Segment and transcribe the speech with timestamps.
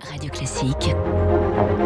[0.00, 0.94] Radio Classique.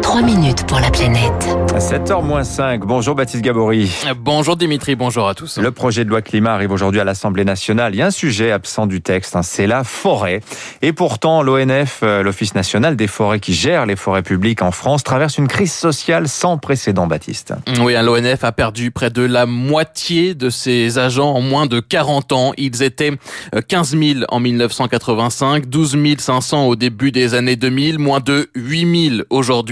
[0.01, 1.47] 3 minutes pour la planète.
[1.77, 2.81] 7h-5.
[2.85, 3.89] Bonjour Baptiste Gabory.
[4.17, 5.57] Bonjour Dimitri, bonjour à tous.
[5.57, 7.95] Le projet de loi climat arrive aujourd'hui à l'Assemblée nationale.
[7.95, 10.41] Il y a un sujet absent du texte, hein, c'est la forêt.
[10.83, 15.03] Et pourtant, l'ONF, euh, l'Office national des forêts qui gère les forêts publiques en France,
[15.03, 17.55] traverse une crise sociale sans précédent, Baptiste.
[17.81, 21.79] Oui, hein, l'ONF a perdu près de la moitié de ses agents en moins de
[21.79, 22.53] 40 ans.
[22.57, 23.13] Ils étaient
[23.67, 29.09] 15 euh, 000 en 1985, 12 500 au début des années 2000, moins de 8
[29.09, 29.62] 000 aujourd'hui.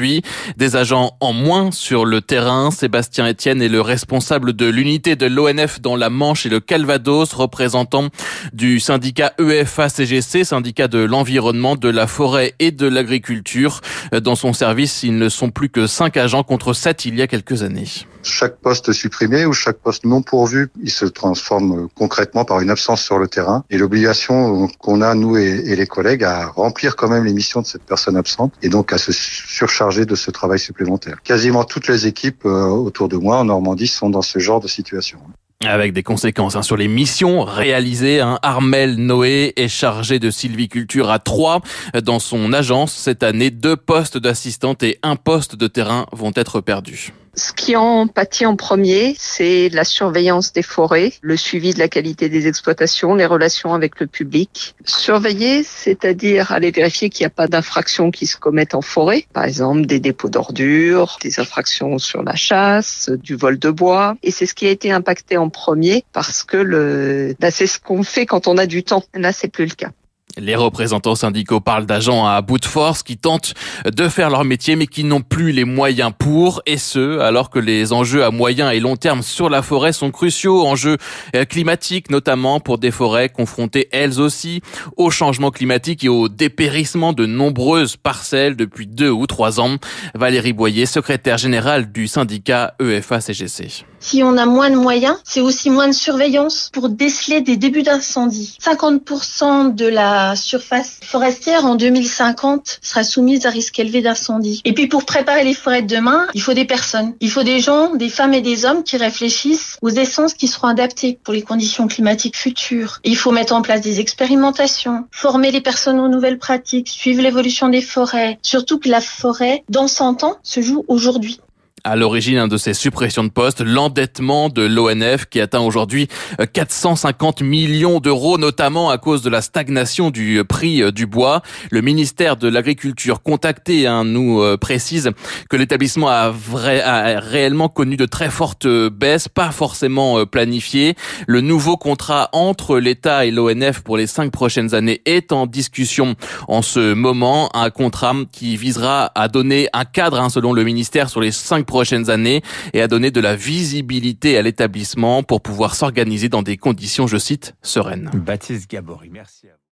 [0.58, 2.72] Des agents en moins sur le terrain.
[2.72, 7.34] Sébastien Etienne est le responsable de l'unité de l'ONF dans la Manche et le Calvados,
[7.34, 8.09] représentant
[8.54, 13.81] du syndicat EFA-CGC, syndicat de l'environnement, de la forêt et de l'agriculture.
[14.12, 17.28] Dans son service, ils ne sont plus que 5 agents contre 7 il y a
[17.28, 17.88] quelques années.
[18.23, 23.02] Chaque poste supprimé ou chaque poste non pourvu, il se transforme concrètement par une absence
[23.02, 27.26] sur le terrain et l'obligation qu'on a, nous et, les collègues, à remplir quand même
[27.26, 31.21] les missions de cette personne absente et donc à se surcharger de ce travail supplémentaire.
[31.23, 34.67] Quasiment toutes les équipes euh, autour de moi en Normandie sont dans ce genre de
[34.67, 35.19] situation
[35.64, 38.19] avec des conséquences hein, sur les missions réalisées.
[38.19, 38.39] Hein.
[38.41, 41.61] Armel Noé est chargé de sylviculture à Troyes.
[42.03, 46.61] Dans son agence, cette année, deux postes d'assistante et un poste de terrain vont être
[46.61, 47.13] perdus.
[47.34, 51.88] Ce qui en pâtit en premier, c'est la surveillance des forêts, le suivi de la
[51.88, 54.76] qualité des exploitations, les relations avec le public.
[54.84, 59.46] Surveiller, c'est-à-dire aller vérifier qu'il n'y a pas d'infractions qui se commettent en forêt, par
[59.46, 64.16] exemple des dépôts d'ordures, des infractions sur la chasse, du vol de bois.
[64.24, 67.80] Et c'est ce qui a été impacté en premier parce que le, bah, c'est ce
[67.80, 69.04] qu'on fait quand on a du temps.
[69.14, 69.92] Là, c'est plus le cas.
[70.38, 73.54] Les représentants syndicaux parlent d'agents à bout de force qui tentent
[73.86, 77.60] de faire leur métier mais qui n'ont plus les moyens pour, et ce, alors que
[77.60, 80.98] les enjeux à moyen et long terme sur la forêt sont cruciaux, enjeux
[81.36, 84.62] euh, climatiques notamment pour des forêts confrontées elles aussi
[84.96, 89.76] au changement climatique et au dépérissement de nombreuses parcelles depuis deux ou trois ans.
[90.16, 93.86] Valérie Boyer, secrétaire générale du syndicat EFA-CGC.
[94.00, 97.84] Si on a moins de moyens, c'est aussi moins de surveillance pour déceler des débuts
[97.84, 98.58] d'incendie.
[98.59, 104.62] 50% de la surface forestière en 2050 sera soumise à risque élevé d'incendie.
[104.66, 107.14] Et puis pour préparer les forêts de demain, il faut des personnes.
[107.20, 110.68] Il faut des gens, des femmes et des hommes qui réfléchissent aux essences qui seront
[110.68, 113.00] adaptées pour les conditions climatiques futures.
[113.04, 117.70] il faut mettre en place des expérimentations, former les personnes aux nouvelles pratiques, suivre l'évolution
[117.70, 118.40] des forêts.
[118.42, 121.40] Surtout que la forêt, dans 100 ans, se joue aujourd'hui
[121.84, 126.08] à l'origine de ces suppressions de postes, l'endettement de l'ONF qui atteint aujourd'hui
[126.53, 131.06] 450 euh, millions d'euros, notamment à cause de la stagnation du euh, prix euh, du
[131.06, 131.41] bois.
[131.72, 135.12] Le ministère de l'Agriculture contacté hein, nous précise
[135.50, 140.96] que l'établissement a, a réellement connu de très fortes baisses, pas forcément planifiées.
[141.28, 146.16] Le nouveau contrat entre l'État et l'ONF pour les cinq prochaines années est en discussion
[146.47, 147.50] en ce moment.
[147.53, 151.66] Un contrat qui visera à donner un cadre, hein, selon le ministère, sur les cinq
[151.72, 152.42] prochaines années
[152.74, 157.18] et à donner de la visibilité à l'établissement pour pouvoir s'organiser dans des conditions, je
[157.18, 158.12] cite, sereines.
[158.14, 159.48] Baptiste Gabory, merci.